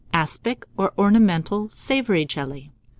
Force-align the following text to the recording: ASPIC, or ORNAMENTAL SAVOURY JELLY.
ASPIC, 0.15 0.65
or 0.77 0.93
ORNAMENTAL 0.97 1.69
SAVOURY 1.75 2.25
JELLY. 2.25 2.71